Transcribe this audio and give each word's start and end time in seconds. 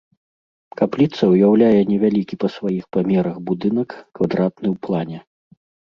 Капліца 0.79 1.23
ўяўляе 1.33 1.81
невялікі 1.91 2.35
па 2.47 2.51
сваіх 2.55 2.83
памерах 2.97 3.35
будынак, 3.53 3.89
квадратны 4.19 4.67
ў 4.77 4.79
плане. 4.87 5.19